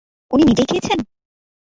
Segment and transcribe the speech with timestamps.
[0.31, 0.99] উনি নিজেই খেয়েছেন?